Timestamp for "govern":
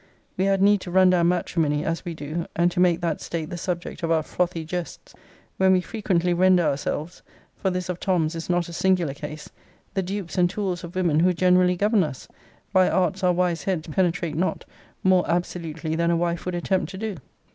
11.75-12.01